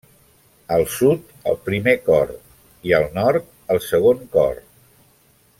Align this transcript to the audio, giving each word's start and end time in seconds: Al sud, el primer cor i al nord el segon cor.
Al 0.77 0.85
sud, 0.93 1.27
el 1.51 1.59
primer 1.67 1.95
cor 2.07 2.33
i 2.91 2.97
al 3.01 3.07
nord 3.21 3.55
el 3.77 3.85
segon 3.93 4.29
cor. 4.37 4.63